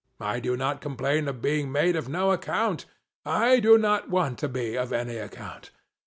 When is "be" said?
4.49-4.75